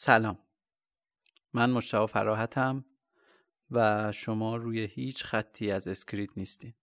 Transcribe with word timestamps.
سلام. 0.00 0.38
من 1.52 1.70
مشتاق 1.70 2.10
فراحتم 2.10 2.84
و 3.70 4.12
شما 4.12 4.56
روی 4.56 4.80
هیچ 4.80 5.24
خطی 5.24 5.70
از 5.70 5.88
اسکریت 5.88 6.30
نیستین. 6.36 6.74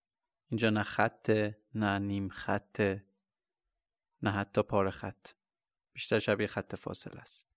اینجا 0.50 0.70
نه 0.70 0.84
خطه 0.84 1.58
نه 1.76 2.00
نیم 2.00 2.30
خطه 2.30 3.06
نه 4.22 4.32
حتی 4.32 4.64
پاره 4.64 4.92
خط. 4.92 5.28
بیشتر 5.94 6.20
شبیه 6.20 6.48
خط 6.48 6.76
فاصله 6.76 7.18
است. 7.18 7.48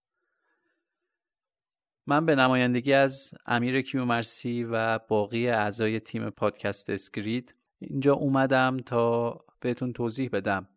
من 2.07 2.27
به 2.27 2.35
نمایندگی 2.35 2.93
از 2.93 3.35
امیر 3.47 3.83
کیومرسی 3.83 4.65
و 4.65 4.99
باقی 4.99 5.49
اعضای 5.49 6.01
تیم 6.01 6.31
پادکست 6.31 6.91
اسکریت 6.91 7.53
اینجا 7.79 8.15
اومدم 8.15 8.77
تا 8.77 9.33
بهتون 9.61 9.93
توضیح 9.93 10.29
بدم. 10.33 10.69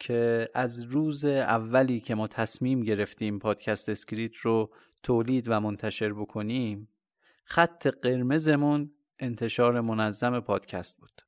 که 0.00 0.48
از 0.54 0.84
روز 0.84 1.24
اولی 1.24 2.00
که 2.00 2.14
ما 2.14 2.28
تصمیم 2.28 2.80
گرفتیم 2.80 3.38
پادکست 3.38 3.88
اسکریت 3.88 4.36
رو 4.36 4.70
تولید 5.02 5.48
و 5.48 5.60
منتشر 5.60 6.12
بکنیم 6.12 6.88
خط 7.44 7.86
قرمزمون 7.86 8.92
انتشار 9.18 9.80
منظم 9.80 10.40
پادکست 10.40 10.98
بود. 10.98 11.22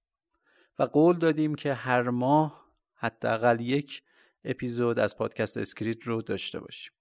و 0.78 0.82
قول 0.82 1.18
دادیم 1.18 1.54
که 1.54 1.74
هر 1.74 2.10
ماه 2.10 2.66
حداقل 2.94 3.60
یک 3.60 4.02
اپیزود 4.44 4.98
از 4.98 5.16
پادکست 5.16 5.56
اسکریت 5.56 6.02
رو 6.02 6.22
داشته 6.22 6.60
باشیم. 6.60 6.92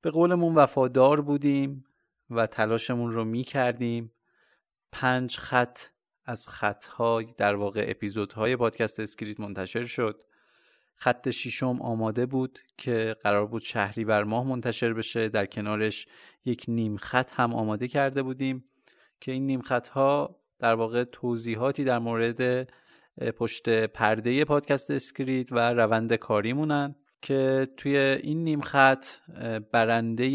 به 0.00 0.10
قولمون 0.10 0.54
وفادار 0.54 1.20
بودیم 1.20 1.84
و 2.30 2.46
تلاشمون 2.46 3.10
رو 3.10 3.24
می 3.24 3.44
کردیم 3.44 4.12
پنج 4.92 5.36
خط 5.36 5.78
از 6.24 6.48
خطهای 6.48 7.26
در 7.36 7.54
واقع 7.54 7.84
اپیزودهای 7.88 8.56
پادکست 8.56 9.00
اسکریت 9.00 9.40
منتشر 9.40 9.84
شد. 9.84 10.22
خط 10.96 11.30
شیشم 11.30 11.82
آماده 11.82 12.26
بود 12.26 12.58
که 12.76 13.16
قرار 13.22 13.46
بود 13.46 13.62
شهریور 13.62 14.24
ماه 14.24 14.46
منتشر 14.46 14.92
بشه. 14.92 15.28
در 15.28 15.46
کنارش 15.46 16.06
یک 16.44 16.64
نیم 16.68 16.96
خط 16.96 17.30
هم 17.32 17.54
آماده 17.54 17.88
کرده 17.88 18.22
بودیم 18.22 18.64
که 19.20 19.32
این 19.32 19.46
نیم 19.46 19.60
خط 19.60 19.88
ها 19.88 20.40
در 20.58 20.74
واقع 20.74 21.04
توضیحاتی 21.04 21.84
در 21.84 21.98
مورد 21.98 22.68
پشت 23.36 23.68
پرده 23.86 24.44
پادکست 24.44 24.90
اسکریت 24.90 25.52
و 25.52 25.72
روند 25.72 26.14
کاریمونه 26.14 26.94
که 27.22 27.68
توی 27.76 27.96
این 27.96 28.44
نیم 28.44 28.60
خط 28.60 29.06
برنده 29.72 30.26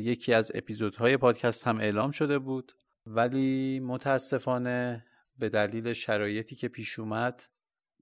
یکی 0.00 0.32
از 0.32 0.52
اپیزودهای 0.54 1.16
پادکست 1.16 1.66
هم 1.66 1.78
اعلام 1.78 2.10
شده 2.10 2.38
بود. 2.38 2.72
ولی 3.06 3.80
متاسفانه 3.80 5.04
به 5.38 5.48
دلیل 5.48 5.92
شرایطی 5.92 6.56
که 6.56 6.68
پیش 6.68 6.98
اومد 6.98 7.42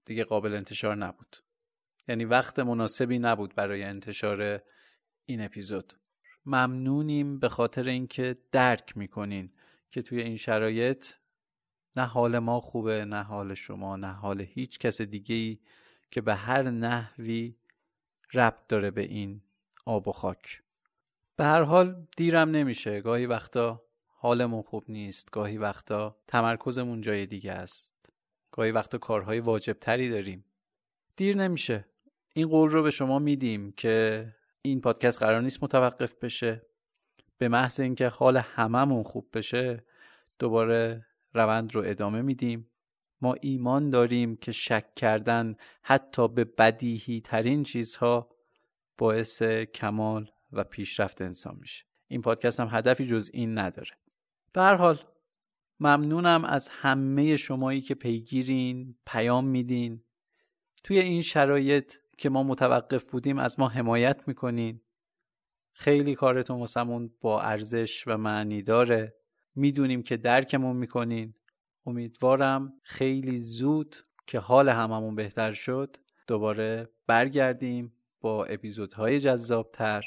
دیگه 0.05 0.25
قابل 0.25 0.55
انتشار 0.55 0.97
نبود. 0.97 1.37
یعنی 2.09 2.25
وقت 2.25 2.59
مناسبی 2.59 3.19
نبود 3.19 3.55
برای 3.55 3.83
انتشار 3.83 4.63
این 5.25 5.41
اپیزود. 5.41 5.93
ممنونیم 6.47 7.39
به 7.39 7.49
خاطر 7.49 7.89
اینکه 7.89 8.37
درک 8.53 8.97
می‌کنین 8.97 9.53
که 9.91 10.03
توی 10.03 10.23
این 10.23 10.37
شرایط 10.37 11.07
نه 11.97 12.07
حال 12.07 12.39
ما 12.39 12.61
خوبه 12.61 13.05
نه 13.05 13.23
حال 13.23 13.55
شما 13.55 13.97
نه 13.97 14.13
حال 14.13 14.41
هیچ 14.41 14.79
کس 14.79 15.01
دیگه 15.01 15.35
ای 15.35 15.59
که 16.11 16.21
به 16.21 16.35
هر 16.35 16.63
نحوی 16.63 17.57
ربط 18.35 18.67
داره 18.69 18.91
به 18.91 19.01
این 19.01 19.43
آب 19.87 20.09
و 20.09 20.13
خاک. 20.13 20.63
به 21.37 21.45
هر 21.45 21.63
حال 21.63 22.07
دیرم 22.17 22.51
نمیشه. 22.51 23.01
گاهی 23.01 23.27
وقتا 23.27 23.83
حالمون 24.07 24.63
خوب 24.63 24.85
نیست 24.89 25.31
گاهی 25.31 25.59
وقتا 25.59 26.17
تمرکزمون 26.27 27.01
جای 27.01 27.27
دیگه 27.27 27.53
است. 27.53 28.02
گاهی 28.53 28.73
وقتا 28.73 28.99
کارهای 28.99 29.41
واجب 29.41 29.73
تری 29.73 30.11
داریم؟ 30.11 30.45
دیر 31.17 31.37
نمیشه. 31.37 31.85
این 32.35 32.49
قول 32.49 32.71
رو 32.71 32.83
به 32.83 32.91
شما 32.91 33.19
میدیم 33.19 33.73
که 33.73 34.27
این 34.63 34.81
پادکست 34.81 35.19
قرار 35.19 35.41
نیست 35.41 35.63
متوقف 35.63 36.15
بشه. 36.15 36.67
به 37.39 37.49
محض 37.49 37.81
اینکه 37.81 38.09
حال 38.09 38.37
هممون 38.37 39.03
خوب 39.03 39.29
بشه 39.33 39.85
دوباره 40.39 41.07
روند 41.35 41.75
رو 41.75 41.83
ادامه 41.87 42.23
میدیم. 42.23 42.71
ما 43.21 43.35
ایمان 43.41 43.91
داریم 43.91 44.37
که 44.37 44.53
شک 44.53 44.95
کردن 44.95 45.57
حتی 45.83 46.29
به 46.29 46.45
بدیهی 46.45 47.21
ترین 47.21 47.63
چیزها 47.63 48.37
باعث 48.99 49.43
کمال 49.43 50.31
و 50.53 50.65
پیشرفت 50.65 51.23
انسان 51.23 51.57
میشه. 51.61 51.85
این 52.09 52.23
پادکست 52.23 52.61
هم 52.61 52.69
هدفی 52.71 53.07
جز 53.07 53.31
این 53.33 53.59
نداره. 53.59 53.91
به 54.53 54.61
هر 54.61 54.75
حال 54.75 54.99
ممنونم 55.83 56.45
از 56.45 56.69
همه 56.69 57.37
شمایی 57.37 57.81
که 57.81 57.95
پیگیرین 57.95 58.95
پیام 59.07 59.47
میدین. 59.47 60.05
توی 60.85 60.99
این 60.99 61.23
شرایط 61.23 61.95
که 62.19 62.31
ما 62.31 62.43
متوقف 62.43 63.11
بودیم 63.11 63.39
از 63.39 63.61
ما 63.61 63.69
حمایت 63.69 64.29
می‌کنین. 64.29 64.81
خیلی 65.73 66.15
کارتون 66.15 66.59
واسمون 66.59 67.11
با 67.21 67.41
ارزش 67.41 68.05
و 68.07 68.17
معنی 68.17 68.63
داره. 68.63 69.15
می‌دونیم 69.55 70.03
که 70.03 70.17
درکمون 70.17 70.77
می‌کنین. 70.77 71.35
امیدوارم 71.87 72.73
خیلی 72.83 73.39
زود 73.39 73.97
که 74.27 74.39
حال 74.39 74.69
هممون 74.69 75.15
بهتر 75.15 75.53
شد 75.53 75.97
دوباره 76.27 76.89
برگردیم 77.07 77.93
با 78.21 78.45
اپیزودهای 78.45 79.21
جذابتر 79.21 80.05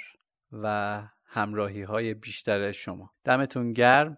و 0.52 1.04
همراهی 1.26 1.82
های 1.82 2.14
بیشتر 2.14 2.72
شما. 2.72 3.14
دمتون 3.24 3.74
گرم. 3.74 4.18